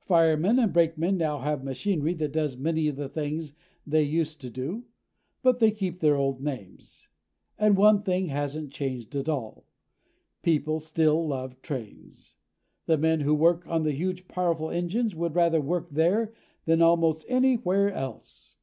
Firemen 0.00 0.58
and 0.58 0.72
brakemen 0.72 1.16
now 1.16 1.38
have 1.38 1.62
machinery 1.62 2.12
that 2.14 2.32
does 2.32 2.56
many 2.56 2.88
of 2.88 2.96
the 2.96 3.08
things 3.08 3.52
they 3.86 4.02
used 4.02 4.40
to 4.40 4.50
do, 4.50 4.86
but 5.40 5.60
they 5.60 5.70
keep 5.70 6.00
their 6.00 6.16
old 6.16 6.40
names. 6.40 7.06
And 7.56 7.76
one 7.76 8.02
thing 8.02 8.26
hasn't 8.26 8.72
changed 8.72 9.14
at 9.14 9.28
all: 9.28 9.68
People 10.42 10.80
still 10.80 11.24
love 11.24 11.62
trains. 11.62 12.34
The 12.86 12.98
men 12.98 13.20
who 13.20 13.36
work 13.36 13.68
on 13.68 13.84
the 13.84 13.92
huge 13.92 14.26
powerful 14.26 14.68
engines 14.68 15.14
would 15.14 15.36
rather 15.36 15.60
work 15.60 15.90
there 15.90 16.32
than 16.64 16.82
almost 16.82 17.24
anywhere 17.28 17.88
else. 17.88 18.56